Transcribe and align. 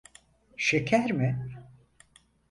Şeker 0.57 1.11
mi? 1.11 1.49